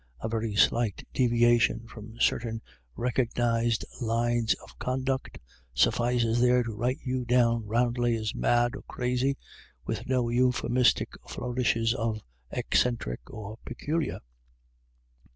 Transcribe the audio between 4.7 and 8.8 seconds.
conduct suffices there to write you down roundly as mad